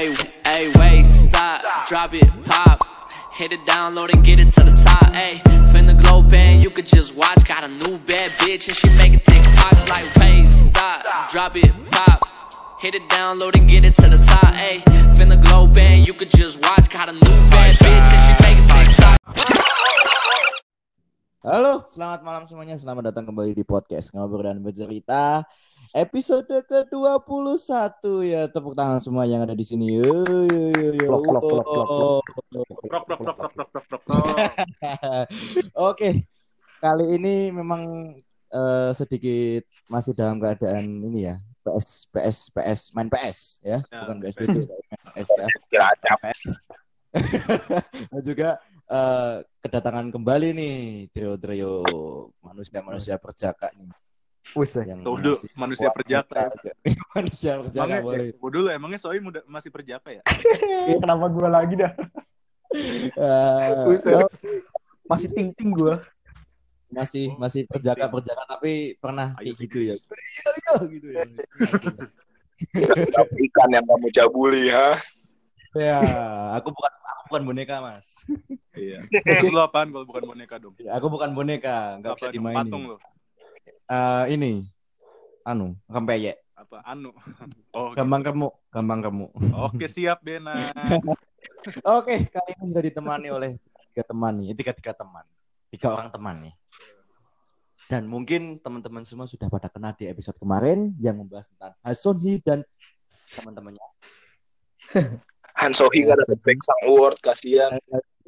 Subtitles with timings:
[0.00, 0.16] Hey,
[0.48, 2.80] hey, wait, stop, drop it, pop.
[3.36, 5.12] Hit it, download and get it to the top.
[5.12, 5.44] Hey,
[5.76, 7.44] finna glow band, you could just watch.
[7.44, 12.24] Got a new bad bitch and she making TikToks like, wait, stop, drop it, pop.
[12.80, 14.56] Hit it, download and get it to the top.
[14.56, 14.80] Hey,
[15.20, 16.88] finna glow band, you could just watch.
[16.88, 19.20] Got a new bad bitch and she making TikToks.
[21.44, 22.80] Halo, selamat malam semuanya.
[22.80, 25.44] Selamat datang kembali di podcast Ngobrol dan Bercerita.
[25.90, 28.46] Episode ke-21 ya.
[28.46, 29.98] Tepuk tangan semua yang ada di sini.
[29.98, 31.18] Yo, yo, yo, yo.
[35.74, 36.22] Oke.
[36.78, 38.14] Kali ini memang
[38.54, 41.42] eh, sedikit masih dalam keadaan ini ya.
[41.66, 45.46] PS PS PS main PS ya, Ya, bukan PS ya.
[45.74, 46.18] Cilacap.
[46.22, 46.52] PS.
[48.14, 50.76] Dan juga eh, kedatangan kembali nih
[51.10, 51.82] trio-trio
[52.46, 53.90] manusia-manusia perjaka nih
[54.50, 54.82] Buset.
[54.84, 56.50] yang Tuh dulu masih manusia perjaka.
[57.14, 58.26] manusia perjaka Emangnya, boleh.
[58.26, 60.22] eh, gua dulu emangnya Soim udah masih perjaka ya?
[60.86, 61.92] Eh, kenapa gue lagi dah?
[62.70, 64.14] Eh, Buset.
[64.14, 64.26] so,
[65.04, 65.94] Masih ting ting gue.
[66.86, 69.94] masih Oh, masih perjaka perjaka tapi pernah Ayo, kayak gitu ya.
[69.94, 71.22] Iya iya gitu ya.
[73.40, 74.98] ikan yang kamu cabuli ha
[75.70, 76.02] Ya,
[76.58, 78.26] aku bukan aku bukan boneka, Mas.
[78.74, 79.06] Iya.
[79.06, 80.74] Terus lo apaan kalau bukan boneka dong?
[80.82, 82.58] Ya, Aku bukan boneka, nggak bisa dimainin.
[82.58, 82.96] Patung lo?
[83.66, 84.62] Eh, ini
[85.42, 86.38] anu, rempeyek.
[86.54, 86.84] Apa?
[86.86, 87.10] Anu.
[87.70, 89.26] Oh, Gampang kamu, gampang kamu.
[89.54, 90.74] Oke siap Bena.
[91.98, 93.50] Oke, kali ini sudah ditemani oleh
[93.94, 95.22] tiga teman nih, tiga tiga teman,
[95.70, 96.54] tiga orang teman nih.
[97.86, 102.66] Dan mungkin teman-teman semua sudah pada kenal di episode kemarin yang membahas tentang Hasonhi dan
[103.38, 103.86] teman-temannya.
[105.60, 107.76] Han Sohi nggak dapet Back Sang Award kasihan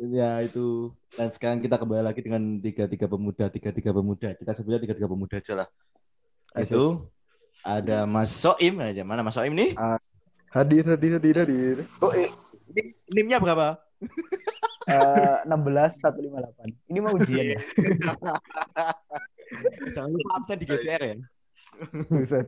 [0.03, 0.91] Ya itu.
[1.15, 4.35] Dan sekarang kita kembali lagi dengan tiga tiga pemuda, tiga tiga pemuda.
[4.35, 5.69] Kita sebutnya tiga tiga pemuda aja lah.
[6.59, 7.07] Itu
[7.63, 9.07] ada Mas Soim aja.
[9.07, 9.79] Mana Mas Soim nih?
[10.51, 11.77] Hadir, hadir, hadir, hadir.
[12.03, 12.29] oh eh
[12.73, 12.83] Ini
[13.15, 13.79] NIM-nya berapa?
[14.83, 16.91] Eh, 16 158.
[16.91, 17.55] Ini mau ujian ya?
[19.95, 21.15] Jangan lupa absen di GTR ya.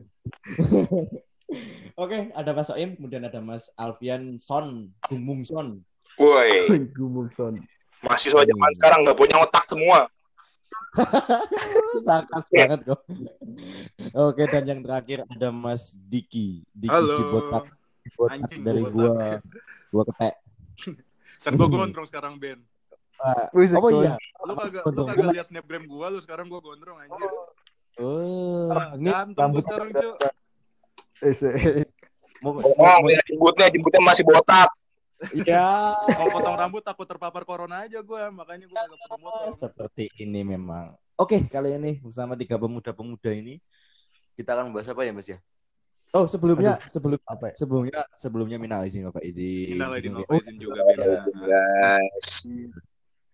[2.03, 5.79] Oke, ada Mas Soim, kemudian ada Mas Alfian Son, Gumung Son.
[6.15, 6.49] Woi
[8.01, 10.07] mahasiswa zaman sekarang nggak punya otak semua
[12.05, 13.03] Sarkas banget kok.
[14.15, 16.63] Oke, dan yang terakhir ada Mas Diki.
[16.71, 17.11] Diki Halo.
[17.11, 17.63] si botak,
[18.15, 18.95] botak Anjing, dari botak.
[18.95, 19.11] gua
[19.91, 20.35] gua ketek.
[21.43, 22.63] Kan gua gondrong sekarang Ben.
[23.15, 23.75] Ah, Buset.
[23.75, 24.15] oh iya.
[24.41, 27.31] Lu kagak lu kagak lihat snapgram gua lu sekarang gua gondrong anjir.
[27.95, 30.15] Oh, ini Ganteng gua rambut- sekarang, Cuk.
[31.23, 31.83] Eh,
[32.39, 34.71] mau, oh ya jemputnya jemputnya masih botak
[35.31, 35.95] Iya.
[35.95, 39.53] Kalau potong rambut takut terpapar corona aja gua, makanya gua kagak potong potong.
[39.57, 40.93] Seperti ini memang.
[41.15, 43.63] Oke, kali ini bersama tiga pemuda-pemuda ini
[44.35, 45.39] kita akan membahas apa ya, Mas ya?
[46.11, 47.53] Oh, sebelumnya sebelum apa ya?
[47.59, 49.75] sebelumnya sebelumnya minal izin Bapak izin.
[49.75, 51.27] Minal aidin wal Oh, faizin juga Bena.
[51.27, 52.47] guys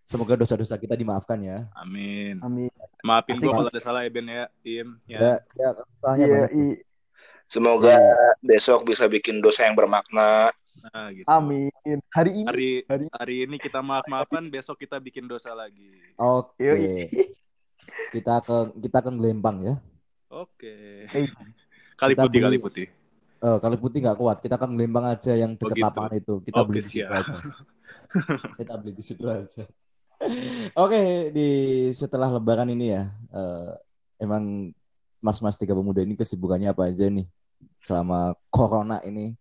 [0.09, 1.69] Semoga dosa-dosa kita dimaafkan ya.
[1.77, 2.41] Amin.
[2.43, 2.67] Amin.
[2.99, 4.97] Maafin gua kalau ada salah ya Ben ya, Im.
[5.07, 5.33] Ya, Ya.
[5.55, 5.69] ya
[6.03, 6.51] salahnya Iya, banyak.
[6.57, 6.81] i-
[7.47, 7.95] semoga
[8.41, 11.27] besok bisa bikin dosa yang bermakna Nah, gitu.
[11.27, 11.99] amin.
[12.15, 12.47] Hari ini.
[12.47, 15.91] Hari Hari hari ini kita maaf-maafan, besok kita bikin dosa lagi.
[16.15, 16.63] Oke.
[16.63, 16.87] Yoi.
[18.11, 19.75] Kita ke kita ke Gelembang ya.
[20.31, 21.05] Oke.
[21.11, 21.27] Eh.
[21.99, 22.87] Kali Kita putih, beli- kali putih.
[23.41, 25.85] Oh, kalau putih nggak kuat, kita kan Gelembang aja yang Oh, dekat gitu.
[25.85, 26.33] lapangan itu.
[26.45, 27.33] Kita Oke, beli di situ aja.
[28.57, 29.63] kita beli di situ aja.
[30.77, 31.01] Oke,
[31.33, 31.47] di
[31.97, 33.71] setelah Lebaran ini ya, eh,
[34.21, 34.69] emang
[35.21, 37.25] mas-mas tiga pemuda ini kesibukannya apa aja nih
[37.81, 39.33] selama Corona ini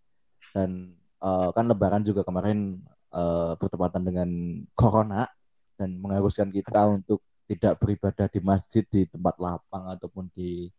[0.53, 2.81] dan eh, kan Lebaran juga kemarin
[3.13, 4.29] eh, bertepatan dengan
[4.73, 5.29] Corona
[5.77, 10.71] dan mengharuskan kita untuk tidak beribadah di masjid di tempat lapang ataupun di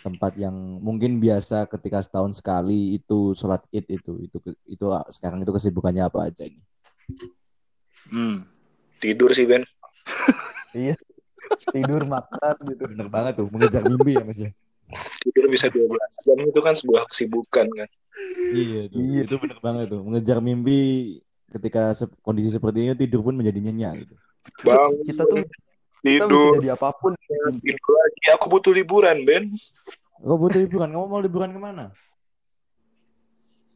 [0.00, 5.52] tempat yang mungkin biasa ketika setahun sekali itu sholat id itu itu itu sekarang itu
[5.52, 6.62] kesibukannya apa aja ini
[8.08, 8.42] Hmm.
[8.98, 9.62] tidur sih Ben
[10.74, 10.94] Iya.
[11.74, 12.86] Tidur makan gitu.
[12.86, 14.50] bener banget tuh mengejar mimpi ya mas ya
[15.20, 15.92] tidur bisa 12
[16.24, 17.88] jam itu kan sebuah kesibukan kan?
[18.50, 19.20] Iya tuh Iya.
[19.24, 20.00] itu bener banget tuh.
[20.02, 20.78] Mengejar mimpi
[21.48, 24.14] ketika se- kondisi seperti ini tidur pun menjadi nyenyak gitu.
[24.64, 25.44] Bang Kita tuh
[26.00, 26.52] kita bisa tidur.
[26.58, 27.12] jadi apa pun.
[27.60, 28.20] tidur lagi.
[28.34, 29.44] Aku butuh liburan Ben.
[30.16, 30.88] Kau butuh liburan?
[30.90, 31.88] Kamu mau liburan ke mana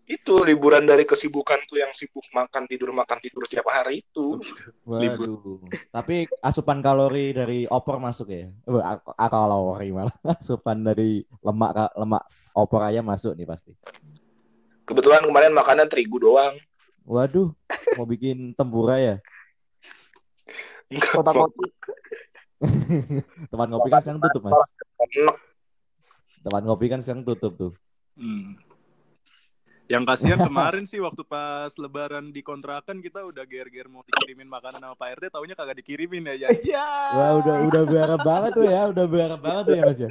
[0.05, 4.37] itu liburan dari kesibukanku yang sibuk makan tidur makan tidur tiap hari itu.
[4.85, 5.65] Waduh.
[5.89, 8.53] Tapi asupan kalori dari opor masuk ya?
[8.85, 10.13] A- kalori malah.
[10.41, 12.23] Asupan dari lemak lemak
[12.53, 13.73] opor ayam masuk nih pasti.
[14.85, 16.53] Kebetulan kemarin makanan terigu doang.
[17.09, 17.57] Waduh
[17.97, 19.17] mau bikin tempura ya?
[20.93, 21.73] Kotak-kotak.
[23.53, 24.61] tempat ngopi kan sekarang tutup mas.
[25.01, 25.37] Enak.
[26.45, 27.73] tempat ngopi kan sekarang tutup tuh.
[28.21, 28.57] Hmm.
[29.95, 34.83] Yang kasihan kemarin sih waktu pas lebaran di kontrakan kita udah ger-ger mau dikirimin makanan
[34.83, 36.51] sama Pak RT taunya kagak dikirimin ya.
[36.67, 36.87] Ya.
[37.15, 40.11] Wah udah udah berharap banget tuh ya, udah berharap banget tuh ya mas ya.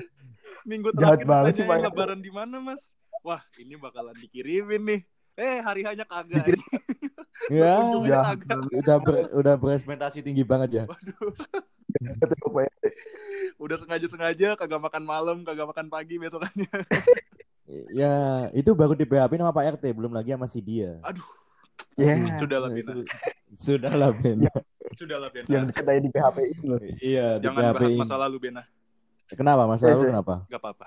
[0.63, 2.79] Minggu terakhir banget sih, lebaran di mana, Mas?
[3.19, 5.01] Wah, ini bakalan dikirimin nih.
[5.35, 6.47] Eh, hari hanya kagak.
[7.51, 8.55] Ya, Ujungnya Ya, kagak.
[8.71, 10.83] udah ber, udah berespektasi tinggi banget ya.
[10.87, 10.95] Pak.
[13.59, 16.71] Udah sengaja-sengaja kagak makan malam, kagak makan pagi besokannya.
[17.89, 18.13] Ya,
[18.51, 20.99] itu baru di BAP sama Pak RT, belum lagi sama si dia.
[21.01, 21.25] Aduh,
[21.93, 22.91] Ya, sudah lah Nah, Bena.
[22.93, 23.05] itu-
[23.65, 24.37] Sudah lah Ben.
[24.93, 25.45] Sudah lah Bena.
[25.47, 26.79] yang deket aja di PHP ini loh.
[26.81, 28.01] Iya, di Jangan BAP bahas ini.
[28.01, 28.63] masa lalu Bena.
[29.29, 29.61] Kenapa?
[29.65, 30.09] Masa Iya, lalu iya.
[30.09, 30.35] kenapa?
[30.47, 30.85] Gak apa-apa.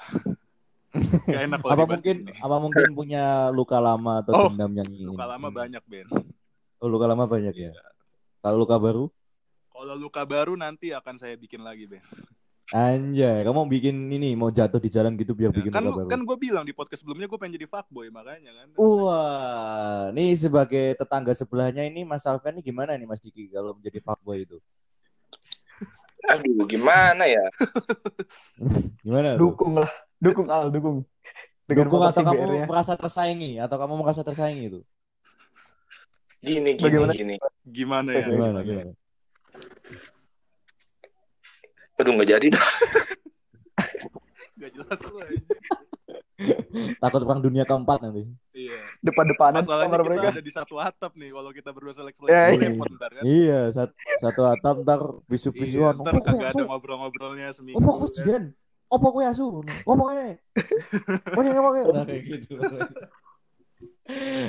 [1.28, 2.32] Gak enak kalau Apa mungkin gini.
[2.38, 5.06] apa mungkin punya luka lama atau Oh, dendam yang ingin?
[5.10, 6.06] Luka lama banyak, Ben.
[6.78, 7.72] Oh, luka lama banyak ya.
[8.40, 9.04] Kalau luka baru?
[9.68, 12.02] Kalau luka baru nanti akan saya bikin lagi, Ben.
[12.74, 16.10] Anjay, kamu bikin ini mau jatuh di jalan gitu biar bikin kan baru.
[16.10, 18.66] kan gue bilang di podcast sebelumnya gue pengen jadi fuckboy makanya kan.
[18.74, 24.02] Wah, nih sebagai tetangga sebelahnya ini Mas Alfian ini gimana nih Mas Diki kalau menjadi
[24.02, 24.58] fuckboy itu?
[26.26, 27.46] Aduh, gimana ya?
[29.06, 29.46] Gimana tuh?
[29.46, 29.92] Dukung lah.
[30.18, 31.06] Dukung Al, dukung.
[31.70, 34.80] Dengan Dukung atau kamu merasa tersaingi atau kamu merasa tersaingi itu?
[36.42, 37.12] Gini, gini, Bagaimana?
[37.14, 37.34] gini.
[37.62, 38.26] Gimana ya?
[38.26, 38.92] Gimana gimana?
[41.96, 42.66] Aduh, nggak jadi dah.
[44.56, 45.36] Gak jelas lu aja.
[46.96, 48.24] Takut perang dunia keempat nanti.
[48.56, 48.80] Iya.
[49.04, 50.28] Depan-depanan Masalahnya kamar kita mereka.
[50.32, 52.70] ada di satu atap nih kalau kita berdua selek-selek itu iya.
[52.96, 53.22] ntar kan.
[53.24, 55.94] Iya, sat- satu atap ntar Iya, bisu-bisuan.
[56.00, 57.76] ntar Opo kagak ada ngobrol-ngobrolnya seminggu.
[57.80, 58.04] Opo kan.
[58.08, 58.42] ujian?
[58.88, 59.60] Opo kue asu?
[59.84, 60.40] Opo kue?
[61.36, 62.52] Oke, oke, Nah, kayak gitu.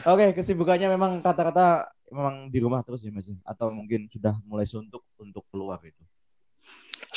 [0.07, 1.83] Oke, kesibukannya memang kata-kata
[2.15, 3.35] memang di rumah terus ya Mas ya?
[3.43, 5.99] Atau mungkin sudah mulai suntuk untuk keluar itu?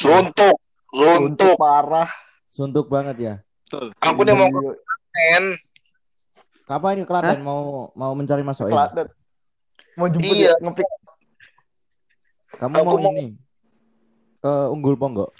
[0.01, 0.57] Suntuk,
[0.89, 1.55] Untuk suntuk.
[1.57, 2.09] parah.
[2.47, 3.35] Suntuk banget ya.
[3.63, 3.93] Betul.
[3.97, 5.45] Aku nih mau Iya, konten.
[6.65, 7.63] Kapan ini Klaten mau
[7.93, 8.73] mau mencari Mas Soen?
[8.73, 9.07] Klaten.
[9.95, 10.51] Mau jemput Iya.
[10.51, 10.89] ya, ngepik.
[12.57, 13.27] Kamu Aku mau mau- ini
[14.39, 15.31] ke Unggul Ponggok?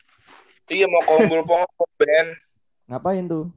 [0.67, 2.27] Iya mau ke Unggul Ponggok, Ben.
[2.87, 3.49] Ngapain tuh?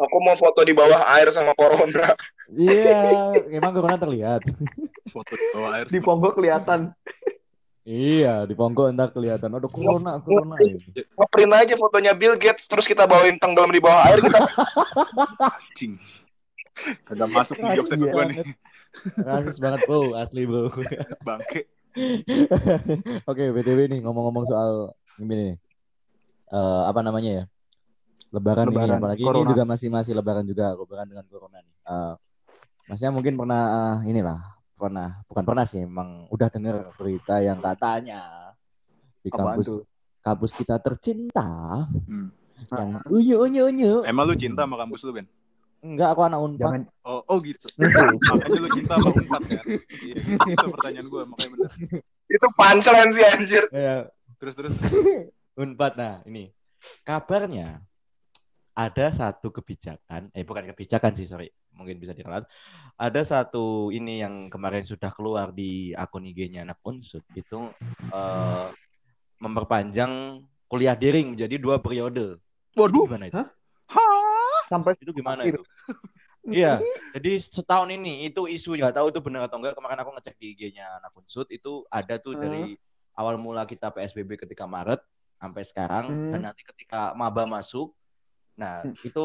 [0.00, 2.16] Aku mau foto di bawah air sama Corona.
[2.50, 4.40] Iya, emang corona terlihat.
[5.06, 5.86] Foto di bawah air.
[5.86, 6.96] Di Ponggok kelihatan.
[7.90, 9.50] Iya, di Ponggok entar kelihatan.
[9.50, 10.54] Aduh, corona, corona.
[10.94, 14.22] Ngeprint aja fotonya Bill Gates, terus kita bawain tenggelam di bawah air.
[14.22, 14.38] Kita
[15.58, 15.98] Anjing.
[17.04, 18.38] Kagak masuk nih jokes Rasis gue nih.
[19.20, 20.14] Rasis banget, bro.
[20.14, 20.70] Asli, bro.
[21.26, 21.66] Bangke.
[23.30, 25.54] Oke, BTW nih ngomong-ngomong soal ini nih.
[26.50, 27.44] Eh, apa namanya ya?
[28.30, 29.50] Lebaran, ini Lebaran, apalagi ini corona.
[29.50, 31.76] juga masih masih lebaran juga, lebaran dengan corona nih.
[31.82, 32.14] Eh,
[32.90, 33.62] Masnya mungkin pernah
[34.02, 34.38] eh, inilah,
[34.80, 38.56] pernah bukan pernah sih, emang udah dengar berita yang katanya
[39.20, 39.82] di Apaan kampus tuh?
[40.18, 42.32] kampus kita tercinta Hmm.
[42.70, 43.92] yang unyu unyu unyu.
[44.02, 45.28] Emang lu cinta sama kampus lu, Ben?
[45.80, 46.60] Enggak, aku anak Unpad.
[46.60, 47.64] Jangan Oh, oh gitu.
[48.20, 49.64] Makanya lu cinta sama Unpad kan?
[49.96, 51.70] Iya, itu pertanyaan gue, makanya bener.
[52.28, 53.64] itu punchline sih anjir.
[53.72, 53.96] Ya,
[54.36, 54.74] Terus terus.
[55.60, 55.92] Unpad.
[55.96, 56.52] Nah, ini
[57.02, 57.80] kabarnya
[58.72, 62.46] ada satu kebijakan, eh bukan kebijakan sih, sorry, mungkin bisa diralat.
[62.96, 67.70] Ada satu ini yang kemarin sudah keluar di akun IG-nya anak Unsud itu
[68.08, 68.68] eh,
[69.38, 72.38] memperpanjang kuliah daring menjadi dua periode.
[72.78, 73.10] Waduh.
[73.10, 73.36] gimana itu?
[73.36, 73.48] Hah?
[74.70, 75.58] Sampai Itu gimana itu?
[76.46, 76.78] Iya,
[77.18, 79.74] jadi setahun ini itu isu nggak tahu itu benar atau enggak.
[79.74, 82.42] Kemarin aku ngecek di IG-nya anak Unsud itu ada tuh Hmm.
[82.46, 82.62] dari
[83.18, 85.02] awal mula kita PSBB ketika Maret
[85.36, 86.30] sampai sekarang Hmm.
[86.32, 87.92] dan nanti ketika maba masuk,
[88.60, 88.92] nah Hmm.
[89.00, 89.24] itu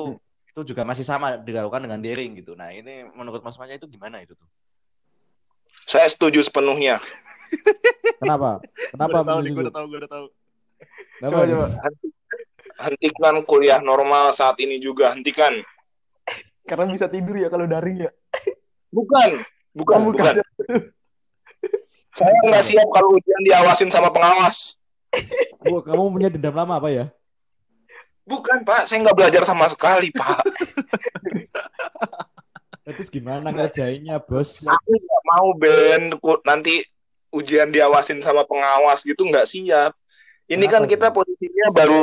[0.56, 2.56] itu juga masih sama dilakukan dengan daring gitu.
[2.56, 4.48] Nah ini menurut Mas Masnya itu gimana itu tuh?
[5.84, 7.04] Saya setuju sepenuhnya.
[8.24, 8.64] Kenapa?
[8.96, 10.26] Kenapa Gue udah tahu nih, gue udah tahu, gue udah tahu.
[11.20, 11.68] Kenapa Coba, coba.
[12.76, 15.60] Hentikan kuliah normal saat ini juga, hentikan.
[16.64, 18.12] Karena bisa tidur ya kalau daring ya.
[18.90, 19.44] Bukan,
[19.76, 20.34] bukan, Oh, bukan.
[22.16, 24.80] Saya nggak siap kalau ujian diawasin sama pengawas.
[25.68, 27.06] Wah, kamu punya dendam lama apa ya?
[28.26, 28.90] Bukan, Pak.
[28.90, 30.42] Saya nggak belajar sama sekali, Pak.
[32.86, 34.62] Terus gimana ngerjainnya, bos?
[34.66, 36.14] Aku nggak mau, Ben.
[36.46, 36.86] Nanti
[37.34, 39.94] ujian diawasin sama pengawas gitu nggak siap.
[40.46, 42.02] Ini Kenapa kan kita posisinya baru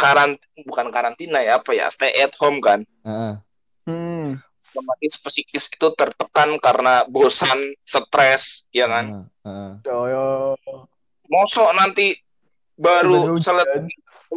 [0.00, 2.84] karant bukan karantina ya, apa ya, stay at home kan.
[3.04, 3.34] Heeh.
[3.84, 4.40] Hmm.
[4.72, 9.28] Otomatis psikis itu tertekan karena bosan, stres, ya kan.
[9.44, 9.72] heeh, heeh.
[9.84, 10.56] Coyo.
[11.28, 12.16] Mosok nanti
[12.76, 13.84] baru selesai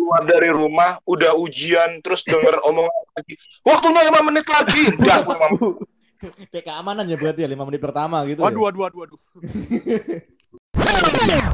[0.05, 3.33] keluar dari rumah, udah ujian, terus denger omongan lagi.
[3.65, 4.93] Waktunya lima menit lagi.
[5.01, 5.81] Gas lima menit.
[6.53, 8.39] Kayak keamanan ya berarti ya 5 menit pertama gitu.
[8.41, 8.45] ya?
[8.49, 9.19] Waduh, waduh, waduh, waduh.